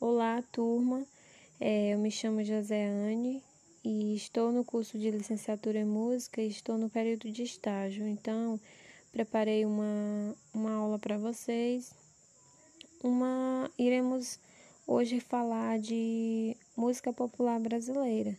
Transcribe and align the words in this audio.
Olá, 0.00 0.44
turma. 0.52 1.04
É, 1.58 1.92
eu 1.92 1.98
me 1.98 2.08
chamo 2.08 2.44
Joséane 2.44 3.42
e 3.84 4.14
estou 4.14 4.52
no 4.52 4.64
curso 4.64 4.96
de 4.96 5.10
licenciatura 5.10 5.80
em 5.80 5.84
música 5.84 6.40
e 6.40 6.46
estou 6.46 6.78
no 6.78 6.88
período 6.88 7.28
de 7.32 7.42
estágio. 7.42 8.06
Então, 8.06 8.60
preparei 9.10 9.66
uma, 9.66 10.36
uma 10.54 10.72
aula 10.74 11.00
para 11.00 11.18
vocês. 11.18 11.92
Uma 13.02 13.68
iremos 13.76 14.38
hoje 14.86 15.18
falar 15.18 15.80
de 15.80 16.56
música 16.76 17.12
popular 17.12 17.58
brasileira. 17.58 18.38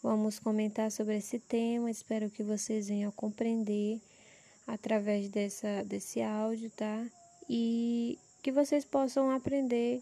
Vamos 0.00 0.38
comentar 0.38 0.92
sobre 0.92 1.16
esse 1.16 1.40
tema. 1.40 1.90
Espero 1.90 2.30
que 2.30 2.44
vocês 2.44 2.86
venham 2.86 3.10
compreender 3.10 4.00
através 4.64 5.28
dessa, 5.28 5.82
desse 5.82 6.22
áudio, 6.22 6.70
tá? 6.70 7.04
E 7.48 8.16
que 8.40 8.52
vocês 8.52 8.84
possam 8.84 9.28
aprender 9.32 10.00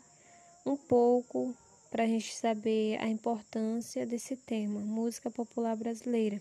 um 0.64 0.76
pouco 0.76 1.54
para 1.90 2.04
a 2.04 2.06
gente 2.06 2.34
saber 2.34 3.00
a 3.00 3.08
importância 3.08 4.06
desse 4.06 4.36
tema, 4.36 4.80
música 4.80 5.30
popular 5.30 5.76
brasileira. 5.76 6.40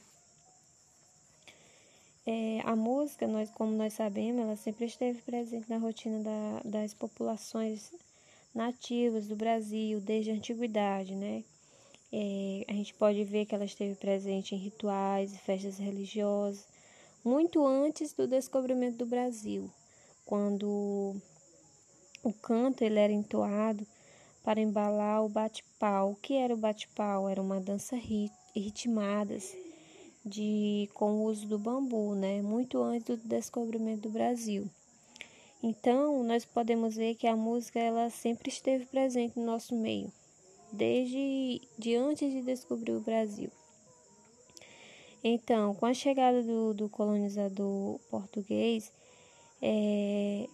É, 2.25 2.59
a 2.65 2.75
música, 2.75 3.25
nós, 3.25 3.49
como 3.51 3.71
nós 3.71 3.93
sabemos, 3.93 4.41
ela 4.41 4.55
sempre 4.57 4.85
esteve 4.85 5.21
presente 5.21 5.69
na 5.69 5.77
rotina 5.77 6.19
da, 6.19 6.61
das 6.65 6.93
populações 6.93 7.93
nativas 8.53 9.27
do 9.27 9.35
Brasil 9.35 10.01
desde 10.01 10.31
a 10.31 10.33
antiguidade, 10.33 11.15
né? 11.15 11.43
É, 12.11 12.65
a 12.67 12.73
gente 12.73 12.93
pode 12.93 13.23
ver 13.23 13.45
que 13.45 13.55
ela 13.55 13.63
esteve 13.63 13.95
presente 13.95 14.55
em 14.55 14.57
rituais 14.57 15.33
e 15.33 15.37
festas 15.37 15.77
religiosas, 15.77 16.67
muito 17.23 17.65
antes 17.65 18.11
do 18.13 18.27
descobrimento 18.27 18.97
do 18.97 19.05
Brasil, 19.05 19.69
quando 20.25 21.15
o 22.23 22.33
canto 22.33 22.83
ele 22.83 22.99
era 22.99 23.13
entoado 23.13 23.87
para 24.47 24.61
embalar 24.61 25.25
o 25.25 25.27
bate-pau. 25.27 26.11
O 26.11 26.15
que 26.15 26.35
era 26.35 26.53
o 26.53 26.57
bate-pau? 26.57 27.27
Era 27.27 27.41
uma 27.41 27.59
dança 27.59 27.97
ritmada 28.55 29.37
de 30.25 30.89
com 30.93 31.15
o 31.15 31.23
uso 31.25 31.45
do 31.45 31.59
bambu, 31.59 32.15
né? 32.15 32.41
Muito 32.41 32.81
antes 32.81 33.17
do 33.19 33.27
descobrimento 33.27 34.03
do 34.03 34.09
Brasil. 34.09 34.65
Então, 35.61 36.23
nós 36.23 36.45
podemos 36.45 36.95
ver 36.95 37.15
que 37.15 37.27
a 37.27 37.35
música 37.35 37.77
ela 37.77 38.09
sempre 38.09 38.47
esteve 38.47 38.85
presente 38.85 39.37
no 39.37 39.45
nosso 39.45 39.75
meio, 39.75 40.09
desde 40.71 41.59
de 41.77 41.95
antes 41.95 42.31
de 42.31 42.41
descobrir 42.41 42.93
o 42.93 43.01
Brasil. 43.01 43.51
Então, 45.21 45.75
com 45.75 45.85
a 45.85 45.93
chegada 45.93 46.41
do, 46.41 46.73
do 46.73 46.87
colonizador 46.87 47.99
português, 48.09 48.93
é, 49.61 50.47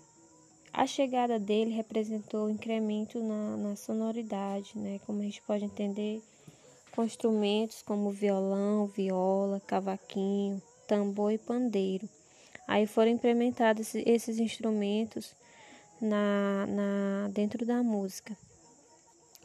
a 0.74 0.88
chegada 0.88 1.38
dele 1.38 1.72
representou 1.72 2.48
um 2.48 2.50
incremento 2.50 3.22
na, 3.22 3.58
na 3.58 3.76
sonoridade, 3.76 4.72
né? 4.76 5.00
Como 5.06 5.22
a 5.22 5.24
gente 5.24 5.42
pode 5.44 5.64
entender, 5.64 6.20
com 6.96 7.04
instrumentos 7.04 7.84
como 7.84 8.10
violão, 8.10 8.88
viola, 8.88 9.60
cavaquinho, 9.60 10.62
tambor 10.88 11.32
e 11.32 11.38
pandeiro. 11.38 12.10
Aí 12.68 12.88
foram 12.88 13.12
implementados 13.12 13.94
esses 13.94 14.40
instrumentos 14.40 15.36
na, 16.02 16.66
na, 16.68 17.28
dentro 17.30 17.66
da 17.66 17.84
música. 17.84 18.36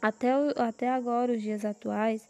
Até, 0.01 0.29
até 0.55 0.89
agora, 0.89 1.33
os 1.33 1.41
dias 1.41 1.65
atuais, 1.65 2.27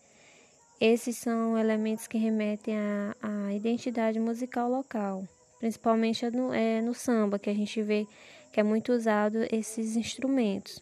esses 0.81 1.17
são 1.17 1.57
elementos 1.57 2.07
que 2.07 2.17
remetem 2.17 2.75
à, 2.77 3.15
à 3.21 3.53
identidade 3.53 4.19
musical 4.19 4.69
local, 4.69 5.23
principalmente 5.59 6.29
no, 6.31 6.53
é, 6.53 6.81
no 6.81 6.93
samba, 6.93 7.37
que 7.37 7.49
a 7.49 7.53
gente 7.53 7.81
vê 7.81 8.07
que 8.51 8.59
é 8.59 8.63
muito 8.63 8.91
usado 8.91 9.37
esses 9.51 9.95
instrumentos. 9.95 10.81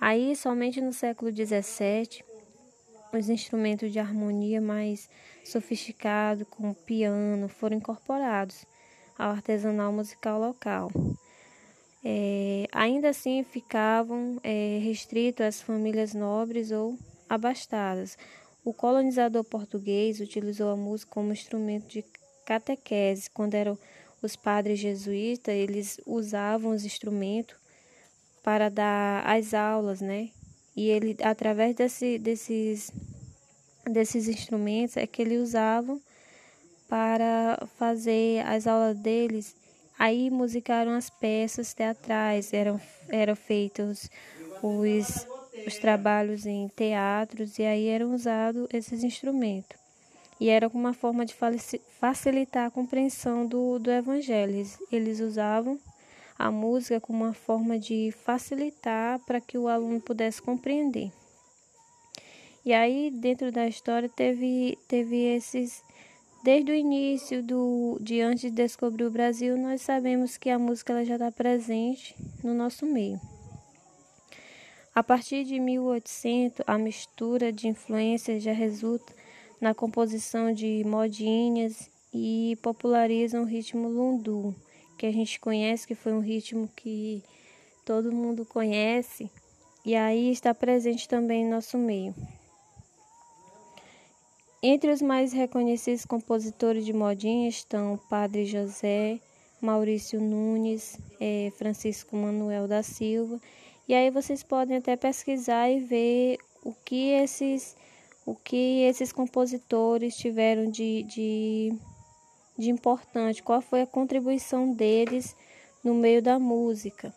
Aí, 0.00 0.36
somente 0.36 0.80
no 0.80 0.92
século 0.92 1.30
XVII, 1.30 2.22
os 3.12 3.28
instrumentos 3.28 3.90
de 3.90 3.98
harmonia 3.98 4.60
mais 4.60 5.08
sofisticados, 5.44 6.46
como 6.50 6.74
piano, 6.74 7.48
foram 7.48 7.76
incorporados 7.76 8.66
ao 9.18 9.30
artesanal 9.30 9.92
musical 9.92 10.38
local. 10.38 10.90
É, 12.04 12.66
ainda 12.72 13.08
assim, 13.08 13.42
ficavam 13.42 14.38
é, 14.42 14.78
restritos 14.82 15.44
às 15.44 15.60
famílias 15.60 16.14
nobres 16.14 16.70
ou 16.70 16.98
abastadas. 17.28 18.16
O 18.64 18.72
colonizador 18.72 19.44
português 19.44 20.20
utilizou 20.20 20.70
a 20.70 20.76
música 20.76 21.12
como 21.12 21.32
instrumento 21.32 21.88
de 21.88 22.04
catequese, 22.44 23.30
quando 23.30 23.54
eram 23.54 23.78
os 24.26 24.36
padres 24.36 24.78
jesuítas, 24.78 25.54
eles 25.54 26.00
usavam 26.04 26.72
os 26.72 26.84
instrumentos 26.84 27.56
para 28.42 28.68
dar 28.68 29.24
as 29.26 29.54
aulas, 29.54 30.00
né? 30.00 30.28
E 30.76 30.90
ele, 30.90 31.16
através 31.22 31.74
desse, 31.74 32.18
desses, 32.18 32.92
desses 33.90 34.28
instrumentos, 34.28 34.96
é 34.96 35.06
que 35.06 35.22
eles 35.22 35.40
usavam 35.40 36.00
para 36.88 37.66
fazer 37.78 38.44
as 38.46 38.66
aulas 38.66 38.98
deles. 38.98 39.56
Aí 39.98 40.30
musicaram 40.30 40.92
as 40.92 41.08
peças 41.08 41.72
teatrais, 41.72 42.52
eram, 42.52 42.80
eram 43.08 43.34
feitos 43.34 44.10
os, 44.62 45.26
os 45.66 45.78
trabalhos 45.78 46.44
em 46.44 46.68
teatros 46.68 47.58
e 47.58 47.62
aí 47.62 47.88
eram 47.88 48.14
usados 48.14 48.66
esses 48.72 49.02
instrumentos 49.02 49.85
e 50.38 50.48
era 50.48 50.68
uma 50.68 50.92
forma 50.92 51.24
de 51.24 51.34
facilitar 51.98 52.66
a 52.66 52.70
compreensão 52.70 53.46
do, 53.46 53.78
do 53.78 53.90
Evangelho. 53.90 54.66
Eles 54.92 55.20
usavam 55.20 55.78
a 56.38 56.50
música 56.50 57.00
como 57.00 57.24
uma 57.24 57.32
forma 57.32 57.78
de 57.78 58.12
facilitar 58.24 59.18
para 59.20 59.40
que 59.40 59.56
o 59.56 59.68
aluno 59.68 60.00
pudesse 60.00 60.42
compreender. 60.42 61.10
E 62.64 62.72
aí, 62.72 63.10
dentro 63.10 63.50
da 63.50 63.66
história, 63.66 64.08
teve, 64.08 64.76
teve 64.88 65.16
esses. 65.16 65.82
Desde 66.42 66.70
o 66.70 66.74
início 66.74 67.42
do, 67.42 67.98
de 68.00 68.20
antes 68.20 68.42
de 68.42 68.50
descobrir 68.50 69.04
o 69.04 69.10
Brasil, 69.10 69.56
nós 69.56 69.82
sabemos 69.82 70.36
que 70.36 70.50
a 70.50 70.58
música 70.58 70.92
ela 70.92 71.04
já 71.04 71.14
está 71.14 71.32
presente 71.32 72.14
no 72.42 72.54
nosso 72.54 72.86
meio. 72.86 73.20
A 74.94 75.02
partir 75.02 75.44
de 75.44 75.58
1800, 75.58 76.62
a 76.66 76.78
mistura 76.78 77.52
de 77.52 77.68
influências 77.68 78.42
já 78.42 78.52
resulta 78.52 79.12
na 79.60 79.74
composição 79.74 80.52
de 80.52 80.82
modinhas 80.84 81.90
e 82.12 82.56
popularizam 82.62 83.42
o 83.42 83.46
ritmo 83.46 83.88
lundu, 83.88 84.54
que 84.98 85.06
a 85.06 85.12
gente 85.12 85.38
conhece, 85.38 85.86
que 85.86 85.94
foi 85.94 86.12
um 86.12 86.20
ritmo 86.20 86.68
que 86.74 87.22
todo 87.84 88.12
mundo 88.12 88.44
conhece, 88.44 89.30
e 89.84 89.94
aí 89.94 90.30
está 90.30 90.54
presente 90.54 91.08
também 91.08 91.42
em 91.42 91.48
nosso 91.48 91.78
meio. 91.78 92.14
Entre 94.62 94.90
os 94.90 95.00
mais 95.00 95.32
reconhecidos 95.32 96.04
compositores 96.04 96.84
de 96.84 96.92
modinha 96.92 97.48
estão 97.48 98.00
Padre 98.10 98.46
José, 98.46 99.20
Maurício 99.60 100.20
Nunes, 100.20 100.98
é, 101.20 101.52
Francisco 101.56 102.16
Manuel 102.16 102.66
da 102.66 102.82
Silva, 102.82 103.40
e 103.86 103.94
aí 103.94 104.10
vocês 104.10 104.42
podem 104.42 104.78
até 104.78 104.96
pesquisar 104.96 105.70
e 105.70 105.78
ver 105.78 106.38
o 106.64 106.72
que 106.72 107.10
esses 107.10 107.76
o 108.26 108.34
que 108.34 108.82
esses 108.82 109.12
compositores 109.12 110.16
tiveram 110.16 110.68
de, 110.68 111.04
de, 111.04 111.72
de 112.58 112.70
importante, 112.70 113.40
qual 113.40 113.62
foi 113.62 113.82
a 113.82 113.86
contribuição 113.86 114.72
deles 114.72 115.36
no 115.84 115.94
meio 115.94 116.20
da 116.20 116.36
música. 116.36 117.14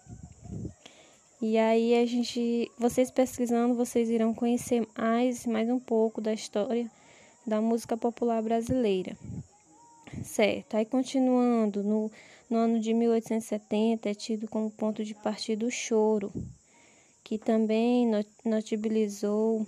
E 1.41 1.57
aí 1.57 1.95
a 1.95 2.05
gente, 2.05 2.69
vocês 2.77 3.09
pesquisando, 3.09 3.73
vocês 3.73 4.09
irão 4.09 4.35
conhecer 4.35 4.87
mais, 4.95 5.47
mais 5.47 5.67
um 5.67 5.79
pouco 5.79 6.21
da 6.21 6.31
história 6.31 6.89
da 7.47 7.59
música 7.59 7.97
popular 7.97 8.43
brasileira. 8.43 9.17
Certo. 10.23 10.75
Aí 10.75 10.85
continuando, 10.85 11.83
no, 11.83 12.11
no 12.47 12.57
ano 12.57 12.79
de 12.79 12.93
1870 12.93 14.09
é 14.09 14.13
tido 14.13 14.47
como 14.47 14.69
ponto 14.69 15.03
de 15.03 15.15
partida 15.15 15.65
o 15.65 15.71
choro, 15.71 16.31
que 17.29 17.37
também 17.37 18.11
notabilizou 18.43 19.63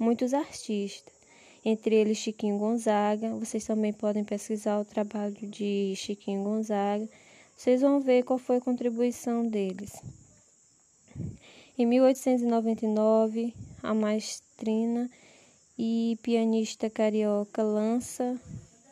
muitos 0.00 0.34
artistas, 0.34 1.14
entre 1.64 1.94
eles 1.94 2.18
Chiquinho 2.18 2.58
Gonzaga. 2.58 3.28
Vocês 3.36 3.64
também 3.64 3.92
podem 3.92 4.24
pesquisar 4.24 4.80
o 4.80 4.84
trabalho 4.84 5.46
de 5.46 5.94
Chiquinho 5.94 6.42
Gonzaga. 6.42 7.08
Vocês 7.56 7.82
vão 7.82 8.00
ver 8.00 8.24
qual 8.24 8.36
foi 8.36 8.56
a 8.56 8.60
contribuição 8.60 9.46
deles. 9.46 9.92
Em 11.78 11.86
1899, 11.86 13.54
a 13.80 13.94
maestrina 13.94 15.08
e 15.78 16.18
pianista 16.20 16.90
carioca 16.90 17.62
lança 17.62 18.36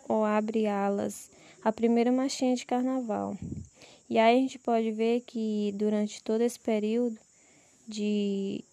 ou 0.09 0.25
abre 0.25 0.69
alas, 0.69 1.29
a 1.61 1.73
primeira 1.73 2.13
marchinha 2.13 2.55
de 2.55 2.65
carnaval. 2.65 3.37
E 4.09 4.17
aí 4.17 4.39
a 4.39 4.41
gente 4.43 4.61
pode 4.61 4.93
ver 4.93 5.23
que 5.23 5.73
durante 5.75 6.23
todo 6.23 6.43
esse 6.43 6.61
período 6.61 7.19
de 7.93 8.65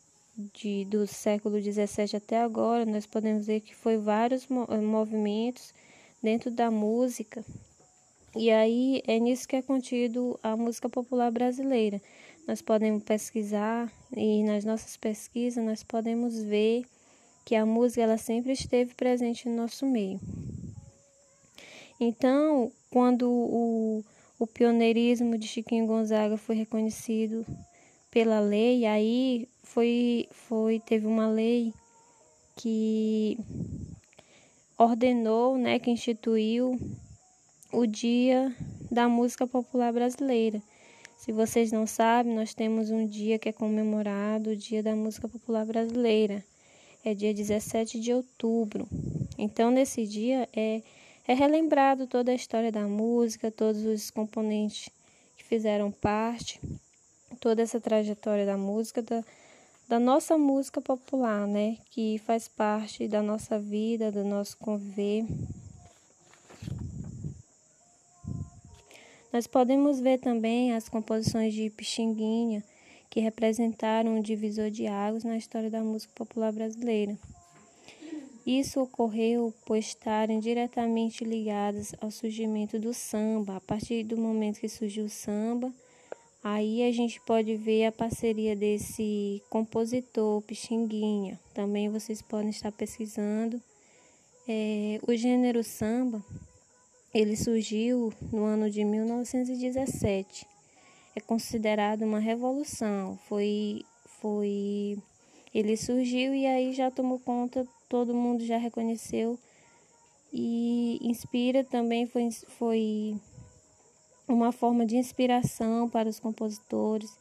de, 0.53 0.85
do 0.85 1.05
século 1.05 1.59
XVII 1.59 2.15
até 2.15 2.41
agora, 2.41 2.85
nós 2.85 3.05
podemos 3.05 3.45
ver 3.45 3.59
que 3.59 3.75
foi 3.75 3.97
vários 3.97 4.47
movimentos 4.47 5.73
dentro 6.23 6.49
da 6.49 6.71
música. 6.71 7.43
E 8.35 8.49
aí 8.49 9.01
é 9.05 9.19
nisso 9.19 9.47
que 9.47 9.57
é 9.57 9.61
contido 9.61 10.39
a 10.41 10.55
música 10.55 10.87
popular 10.87 11.31
brasileira. 11.31 12.01
nós 12.47 12.61
podemos 12.61 13.03
pesquisar 13.03 13.91
e 14.15 14.43
nas 14.43 14.63
nossas 14.63 14.95
pesquisas 14.97 15.63
nós 15.63 15.83
podemos 15.83 16.41
ver 16.41 16.83
que 17.45 17.53
a 17.55 17.65
música 17.65 18.01
ela 18.01 18.17
sempre 18.17 18.53
esteve 18.53 18.93
presente 18.95 19.47
no 19.47 19.55
nosso 19.55 19.85
meio. 19.85 20.19
Então, 21.99 22.71
quando 22.89 23.29
o, 23.29 24.03
o 24.39 24.47
pioneirismo 24.47 25.37
de 25.37 25.47
Chiquinho 25.47 25.85
Gonzaga 25.85 26.37
foi 26.37 26.55
reconhecido 26.55 27.45
pela 28.11 28.39
lei, 28.39 28.85
aí 28.85 29.47
foi, 29.63 30.27
foi 30.31 30.79
teve 30.79 31.05
uma 31.05 31.27
lei 31.27 31.73
que 32.55 33.37
ordenou, 34.77 35.57
né, 35.57 35.79
que 35.79 35.91
instituiu 35.91 36.79
o 37.71 37.85
Dia 37.85 38.55
da 38.89 39.07
Música 39.07 39.45
Popular 39.45 39.93
Brasileira. 39.93 40.61
Se 41.17 41.31
vocês 41.31 41.71
não 41.71 41.85
sabem, 41.85 42.33
nós 42.33 42.53
temos 42.53 42.89
um 42.89 43.05
dia 43.05 43.37
que 43.37 43.49
é 43.49 43.51
comemorado, 43.51 44.51
o 44.51 44.55
Dia 44.55 44.81
da 44.81 44.95
Música 44.95 45.27
Popular 45.27 45.65
Brasileira. 45.65 46.43
É 47.03 47.13
dia 47.13 47.33
17 47.33 47.99
de 47.99 48.13
outubro. 48.13 48.87
Então, 49.37 49.69
nesse 49.69 50.05
dia 50.05 50.49
é, 50.53 50.81
é 51.27 51.33
relembrado 51.33 52.07
toda 52.07 52.31
a 52.31 52.35
história 52.35 52.71
da 52.71 52.87
música, 52.87 53.51
todos 53.51 53.85
os 53.85 54.09
componentes 54.09 54.89
que 55.37 55.43
fizeram 55.43 55.91
parte, 55.91 56.59
toda 57.39 57.61
essa 57.61 57.79
trajetória 57.79 58.45
da 58.45 58.57
música, 58.57 59.01
da, 59.01 59.23
da 59.87 59.99
nossa 59.99 60.37
música 60.37 60.81
popular, 60.81 61.47
né? 61.47 61.77
Que 61.89 62.17
faz 62.19 62.47
parte 62.47 63.07
da 63.07 63.21
nossa 63.21 63.59
vida, 63.59 64.11
do 64.11 64.23
nosso 64.23 64.57
conviver. 64.57 65.25
Nós 69.31 69.45
podemos 69.45 69.99
ver 69.99 70.19
também 70.19 70.73
as 70.73 70.89
composições 70.89 71.53
de 71.53 71.69
Pixinguinha, 71.69 72.63
que 73.09 73.19
representaram 73.19 74.15
um 74.15 74.21
divisor 74.21 74.71
de 74.71 74.87
águas 74.87 75.23
na 75.23 75.37
história 75.37 75.69
da 75.69 75.81
música 75.81 76.11
popular 76.15 76.51
brasileira. 76.51 77.17
Isso 78.45 78.81
ocorreu 78.81 79.53
por 79.65 79.77
estarem 79.77 80.39
diretamente 80.39 81.23
ligadas 81.23 81.93
ao 82.01 82.09
surgimento 82.09 82.79
do 82.79 82.93
samba. 82.93 83.57
A 83.57 83.61
partir 83.61 84.03
do 84.03 84.17
momento 84.17 84.59
que 84.59 84.67
surgiu 84.67 85.05
o 85.05 85.09
samba, 85.09 85.71
aí 86.43 86.83
a 86.83 86.91
gente 86.91 87.19
pode 87.21 87.55
ver 87.55 87.85
a 87.85 87.91
parceria 87.91 88.55
desse 88.55 89.41
compositor, 89.49 90.41
Pixinguinha. 90.41 91.39
Também 91.53 91.89
vocês 91.89 92.21
podem 92.21 92.49
estar 92.49 92.71
pesquisando. 92.71 93.61
É, 94.47 94.99
o 95.07 95.15
gênero 95.15 95.63
samba 95.63 96.23
ele 97.13 97.35
surgiu 97.35 98.13
no 98.31 98.43
ano 98.43 98.69
de 98.69 98.83
1917. 98.83 100.45
É 101.15 101.19
considerado 101.19 102.03
uma 102.03 102.19
revolução. 102.19 103.17
Foi, 103.27 103.83
foi, 104.21 104.97
ele 105.53 105.75
surgiu 105.75 106.33
e 106.33 106.45
aí 106.45 106.73
já 106.73 106.91
tomou 106.91 107.19
conta, 107.19 107.67
todo 107.87 108.13
mundo 108.13 108.45
já 108.45 108.57
reconheceu 108.57 109.37
e 110.31 110.99
inspira 111.01 111.63
também 111.63 112.05
foi, 112.05 112.29
foi 112.31 113.15
uma 114.29 114.51
forma 114.51 114.85
de 114.85 114.95
inspiração 114.95 115.89
para 115.89 116.07
os 116.07 116.19
compositores 116.19 117.11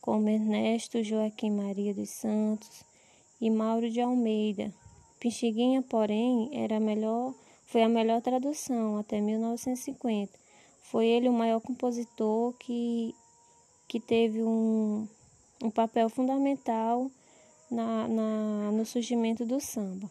como 0.00 0.28
Ernesto 0.28 1.02
Joaquim 1.02 1.50
Maria 1.50 1.92
dos 1.92 2.08
Santos 2.10 2.82
e 3.40 3.50
Mauro 3.50 3.90
de 3.90 4.00
Almeida. 4.00 4.72
Pixinguinha, 5.20 5.82
porém, 5.82 6.50
era 6.52 6.78
a 6.78 6.80
melhor 6.80 7.34
foi 7.66 7.82
a 7.82 7.88
melhor 7.88 8.20
tradução 8.22 8.98
até 8.98 9.20
1950. 9.20 10.32
Foi 10.82 11.06
ele 11.06 11.28
o 11.28 11.32
maior 11.32 11.60
compositor 11.60 12.52
que, 12.54 13.14
que 13.88 13.98
teve 13.98 14.42
um, 14.42 15.08
um 15.62 15.70
papel 15.70 16.08
fundamental 16.08 17.10
na, 17.70 18.06
na, 18.06 18.70
no 18.70 18.86
surgimento 18.86 19.44
do 19.44 19.60
samba. 19.60 20.08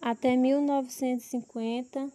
Até 0.00 0.36
1950, 0.36 2.10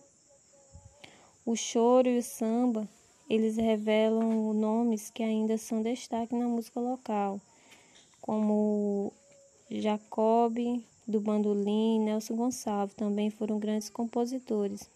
o 1.46 1.56
choro 1.56 2.08
e 2.08 2.18
o 2.18 2.24
samba, 2.24 2.88
eles 3.30 3.58
revelam 3.58 4.54
nomes 4.54 5.10
que 5.10 5.24
ainda 5.24 5.58
são 5.58 5.82
destaque 5.82 6.36
na 6.36 6.48
música 6.48 6.80
local, 6.80 7.40
como 8.22 9.12
Jacob, 9.70 10.58
do 11.08 11.20
bandolim, 11.20 12.00
Nelson 12.00 12.36
Gonçalves 12.36 12.96
também 12.96 13.30
foram 13.30 13.60
grandes 13.60 13.90
compositores. 13.90 14.90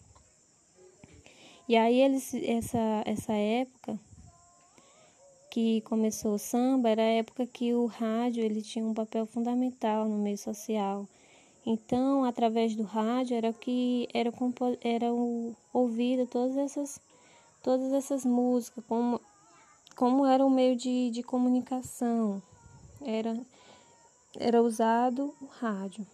E 1.68 1.76
aí 1.76 2.00
eles 2.00 2.32
essa 2.34 3.02
essa 3.04 3.32
época 3.34 3.98
que 5.50 5.82
começou 5.82 6.34
o 6.34 6.38
samba 6.38 6.88
era 6.88 7.02
a 7.02 7.16
época 7.22 7.46
que 7.46 7.74
o 7.74 7.86
rádio 7.86 8.42
ele 8.42 8.62
tinha 8.62 8.84
um 8.84 8.94
papel 8.94 9.26
fundamental 9.26 10.08
no 10.08 10.16
meio 10.16 10.38
social. 10.38 11.06
Então, 11.70 12.24
através 12.24 12.74
do 12.74 12.82
rádio 12.82 13.36
era 13.36 13.52
que 13.52 14.08
era 14.14 14.32
era 14.80 15.12
o, 15.12 15.54
ouvido 15.70 16.26
todas 16.26 16.56
essas 16.56 16.98
todas 17.62 17.92
essas 17.92 18.24
músicas 18.24 18.82
como 18.88 19.20
como 19.94 20.24
era 20.24 20.46
o 20.46 20.48
meio 20.48 20.74
de, 20.74 21.10
de 21.10 21.22
comunicação. 21.22 22.42
Era 23.02 23.38
era 24.38 24.62
usado 24.62 25.34
o 25.42 25.44
rádio. 25.60 26.06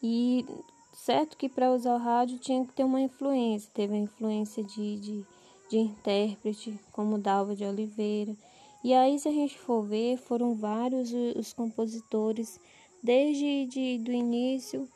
E 0.00 0.46
certo 0.92 1.36
que 1.36 1.48
para 1.48 1.72
usar 1.72 1.96
o 1.96 1.98
rádio 1.98 2.38
tinha 2.38 2.64
que 2.64 2.74
ter 2.74 2.84
uma 2.84 3.00
influência, 3.00 3.68
teve 3.74 3.94
a 3.94 3.98
influência 3.98 4.62
de, 4.62 5.00
de, 5.00 5.26
de 5.68 5.78
intérprete, 5.78 6.78
como 6.92 7.18
Dalva 7.18 7.56
de 7.56 7.64
Oliveira. 7.64 8.36
E 8.84 8.94
aí, 8.94 9.18
se 9.18 9.28
a 9.28 9.32
gente 9.32 9.58
for 9.58 9.82
ver, 9.82 10.16
foram 10.18 10.54
vários 10.54 11.10
os 11.36 11.52
compositores 11.52 12.60
desde 13.04 13.66
de, 13.66 13.98
do 13.98 14.10
início, 14.10 14.88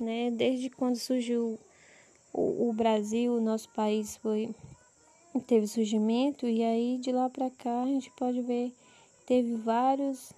né, 0.00 0.30
desde 0.30 0.70
quando 0.70 0.96
surgiu 0.96 1.58
o, 2.32 2.70
o 2.70 2.72
Brasil, 2.72 3.34
o 3.34 3.40
nosso 3.40 3.68
país 3.68 4.16
foi 4.16 4.54
teve 5.46 5.66
surgimento 5.66 6.46
e 6.46 6.62
aí 6.62 6.98
de 6.98 7.12
lá 7.12 7.28
para 7.28 7.50
cá 7.50 7.82
a 7.82 7.86
gente 7.86 8.10
pode 8.12 8.40
ver 8.42 8.72
teve 9.26 9.54
vários 9.56 10.32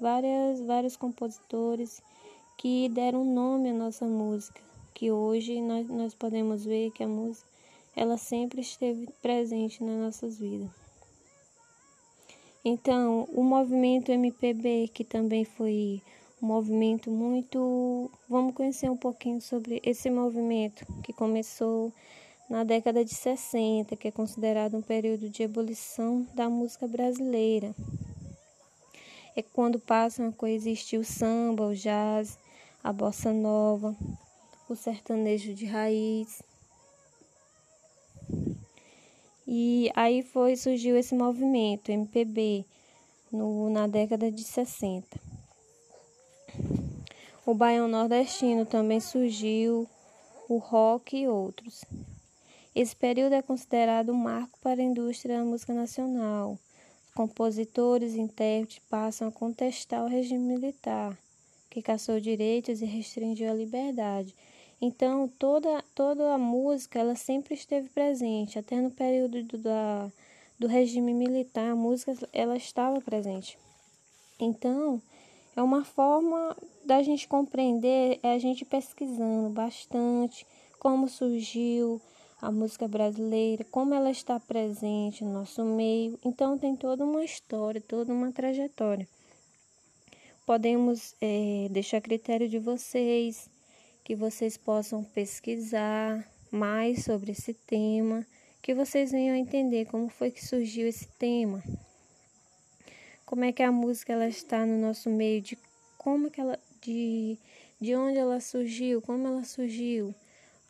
várias, 0.00 0.60
vários 0.60 0.96
compositores 0.96 2.02
que 2.58 2.88
deram 2.88 3.24
nome 3.24 3.70
à 3.70 3.74
nossa 3.74 4.06
música, 4.06 4.60
que 4.94 5.10
hoje 5.10 5.60
nós, 5.60 5.86
nós 5.88 6.14
podemos 6.14 6.64
ver 6.64 6.90
que 6.90 7.02
a 7.02 7.08
música 7.08 7.46
ela 7.94 8.16
sempre 8.16 8.60
esteve 8.60 9.08
presente 9.22 9.82
nas 9.82 9.98
nossas 9.98 10.38
vidas. 10.38 10.70
Então, 12.64 13.28
o 13.32 13.42
movimento 13.42 14.10
MPB, 14.10 14.90
que 14.92 15.04
também 15.04 15.44
foi 15.44 16.02
um 16.42 16.46
movimento 16.46 17.10
muito. 17.10 18.10
Vamos 18.28 18.54
conhecer 18.54 18.90
um 18.90 18.96
pouquinho 18.96 19.40
sobre 19.40 19.80
esse 19.84 20.10
movimento 20.10 20.84
que 21.02 21.12
começou 21.12 21.92
na 22.48 22.64
década 22.64 23.04
de 23.04 23.14
60, 23.14 23.96
que 23.96 24.08
é 24.08 24.10
considerado 24.10 24.76
um 24.76 24.82
período 24.82 25.28
de 25.28 25.42
ebulição 25.42 26.26
da 26.34 26.48
música 26.48 26.86
brasileira 26.86 27.74
é 29.36 29.42
quando 29.42 29.78
passam 29.78 30.28
a 30.28 30.32
coexistir 30.32 30.98
o 30.98 31.04
samba, 31.04 31.66
o 31.66 31.74
jazz, 31.74 32.38
a 32.82 32.90
bossa 32.90 33.34
nova, 33.34 33.94
o 34.66 34.74
sertanejo 34.74 35.52
de 35.52 35.66
raiz. 35.66 36.42
E 39.46 39.92
aí 39.94 40.22
foi 40.22 40.56
surgiu 40.56 40.96
esse 40.96 41.14
movimento 41.14 41.92
MPB 41.92 42.64
no, 43.30 43.68
na 43.68 43.86
década 43.86 44.32
de 44.32 44.42
60. 44.42 45.35
O 47.46 47.54
baião 47.54 47.88
nordestino 47.88 48.66
também 48.66 49.00
surgiu, 49.00 49.88
o 50.48 50.58
rock 50.58 51.16
e 51.16 51.28
outros. 51.28 51.84
Esse 52.74 52.94
período 52.94 53.34
é 53.34 53.40
considerado 53.40 54.10
um 54.10 54.16
marco 54.16 54.58
para 54.60 54.82
a 54.82 54.84
indústria 54.84 55.38
da 55.38 55.44
música 55.44 55.72
nacional 55.72 56.58
compositores 57.16 58.14
e 58.14 58.20
intérpretes 58.20 58.78
passam 58.90 59.28
a 59.28 59.32
contestar 59.32 60.04
o 60.04 60.08
regime 60.08 60.44
militar, 60.44 61.16
que 61.70 61.80
caçou 61.80 62.20
direitos 62.20 62.82
e 62.82 62.84
restringiu 62.84 63.50
a 63.50 63.54
liberdade. 63.54 64.34
Então, 64.82 65.26
toda, 65.26 65.82
toda 65.94 66.34
a 66.34 66.38
música 66.38 66.98
ela 66.98 67.16
sempre 67.16 67.54
esteve 67.54 67.88
presente, 67.88 68.58
até 68.58 68.78
no 68.78 68.90
período 68.90 69.42
do, 69.44 69.56
da, 69.56 70.12
do 70.58 70.66
regime 70.66 71.14
militar, 71.14 71.70
a 71.70 71.74
música 71.74 72.14
ela 72.34 72.54
estava 72.54 73.00
presente. 73.00 73.58
Então, 74.38 75.00
é 75.56 75.62
uma 75.62 75.86
forma 75.86 76.54
da 76.86 77.02
gente 77.02 77.26
compreender, 77.26 78.20
é 78.22 78.32
a 78.32 78.38
gente 78.38 78.64
pesquisando 78.64 79.50
bastante 79.50 80.46
como 80.78 81.08
surgiu, 81.08 82.00
a 82.40 82.50
música 82.52 82.86
brasileira, 82.86 83.64
como 83.64 83.94
ela 83.94 84.10
está 84.10 84.38
presente 84.38 85.24
no 85.24 85.32
nosso 85.32 85.64
meio. 85.64 86.18
Então, 86.24 86.56
tem 86.56 86.76
toda 86.76 87.04
uma 87.04 87.24
história, 87.24 87.80
toda 87.80 88.12
uma 88.12 88.30
trajetória. 88.30 89.08
Podemos 90.44 91.14
é, 91.20 91.66
deixar 91.70 91.96
a 91.96 92.00
critério 92.00 92.48
de 92.48 92.58
vocês, 92.58 93.50
que 94.04 94.14
vocês 94.14 94.56
possam 94.56 95.02
pesquisar 95.02 96.24
mais 96.52 97.04
sobre 97.04 97.32
esse 97.32 97.52
tema, 97.52 98.24
que 98.62 98.74
vocês 98.74 99.10
venham 99.10 99.34
a 99.34 99.38
entender 99.38 99.86
como 99.86 100.08
foi 100.08 100.30
que 100.30 100.44
surgiu 100.44 100.86
esse 100.86 101.08
tema, 101.18 101.62
como 103.24 103.44
é 103.44 103.50
que 103.50 103.62
a 103.62 103.72
música 103.72 104.12
ela 104.12 104.28
está 104.28 104.64
no 104.64 104.78
nosso 104.78 105.10
meio, 105.10 105.42
de 105.42 105.58
como 105.98 106.30
que 106.30 106.40
ela, 106.40 106.56
de, 106.86 107.36
de 107.80 107.94
onde 107.96 108.18
ela 108.18 108.40
surgiu, 108.40 109.02
como 109.02 109.26
ela 109.26 109.44
surgiu, 109.44 110.14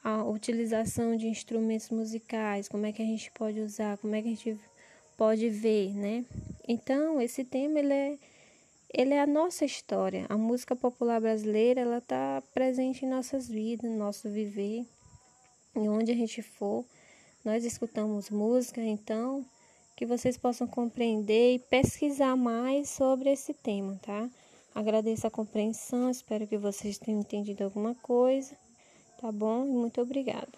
a 0.02 0.24
utilização 0.24 1.16
de 1.16 1.26
instrumentos 1.26 1.90
musicais, 1.90 2.68
como 2.68 2.86
é 2.86 2.92
que 2.92 3.02
a 3.02 3.04
gente 3.04 3.30
pode 3.32 3.60
usar, 3.60 3.98
como 3.98 4.14
é 4.14 4.22
que 4.22 4.28
a 4.28 4.30
gente 4.30 4.58
pode 5.16 5.48
ver, 5.48 5.92
né? 5.94 6.24
Então, 6.66 7.20
esse 7.20 7.44
tema 7.44 7.78
ele 7.78 7.92
é 7.92 8.18
ele 8.94 9.12
é 9.12 9.20
a 9.20 9.26
nossa 9.26 9.64
história. 9.64 10.24
A 10.28 10.38
música 10.38 10.74
popular 10.74 11.20
brasileira, 11.20 11.82
ela 11.82 11.98
está 11.98 12.42
presente 12.54 13.04
em 13.04 13.08
nossas 13.08 13.46
vidas, 13.46 13.90
no 13.90 13.96
nosso 13.96 14.30
viver, 14.30 14.86
em 15.74 15.88
onde 15.88 16.12
a 16.12 16.14
gente 16.14 16.40
for. 16.40 16.84
Nós 17.44 17.64
escutamos 17.64 18.30
música, 18.30 18.80
então 18.80 19.44
que 19.96 20.06
vocês 20.06 20.36
possam 20.36 20.66
compreender 20.66 21.54
e 21.54 21.58
pesquisar 21.58 22.36
mais 22.36 22.90
sobre 22.90 23.30
esse 23.30 23.52
tema, 23.52 23.98
tá? 24.02 24.30
Agradeço 24.76 25.26
a 25.26 25.30
compreensão, 25.30 26.10
espero 26.10 26.46
que 26.46 26.58
vocês 26.58 26.98
tenham 26.98 27.20
entendido 27.20 27.64
alguma 27.64 27.94
coisa, 27.94 28.54
tá 29.18 29.32
bom? 29.32 29.64
Muito 29.64 30.02
obrigada. 30.02 30.52